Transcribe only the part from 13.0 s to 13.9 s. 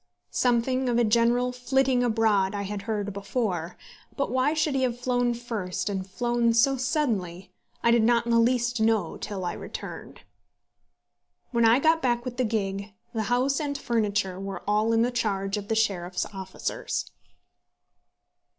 the house and